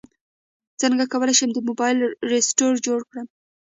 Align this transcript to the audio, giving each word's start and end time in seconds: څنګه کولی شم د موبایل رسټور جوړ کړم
څنګه 0.81 1.03
کولی 1.13 1.33
شم 1.39 1.49
د 1.53 1.59
موبایل 1.67 1.99
رسټور 2.31 2.73
جوړ 2.87 2.99
کړم 3.09 3.27